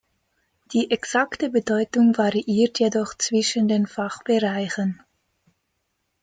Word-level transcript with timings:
Die 0.73 0.89
exakte 0.89 1.51
Bedeutung 1.51 2.17
variiert 2.17 2.79
jedoch 2.79 3.13
zwischen 3.19 3.67
den 3.67 3.85
Fachbereichen. 3.85 5.03